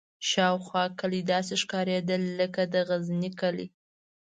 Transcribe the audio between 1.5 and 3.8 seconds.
ښکارېدل لکه د غزني کلي.